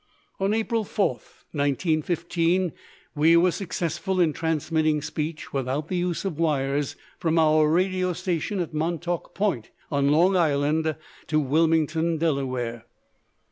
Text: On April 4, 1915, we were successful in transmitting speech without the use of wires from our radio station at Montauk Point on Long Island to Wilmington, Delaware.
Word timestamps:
On 0.39 0.51
April 0.51 0.83
4, 0.83 1.09
1915, 1.51 2.71
we 3.13 3.37
were 3.37 3.51
successful 3.51 4.19
in 4.19 4.33
transmitting 4.33 4.99
speech 5.03 5.53
without 5.53 5.89
the 5.89 5.95
use 5.97 6.25
of 6.25 6.39
wires 6.39 6.95
from 7.19 7.37
our 7.37 7.69
radio 7.69 8.11
station 8.13 8.59
at 8.59 8.73
Montauk 8.73 9.35
Point 9.35 9.69
on 9.91 10.09
Long 10.11 10.35
Island 10.35 10.95
to 11.27 11.39
Wilmington, 11.39 12.17
Delaware. 12.17 12.87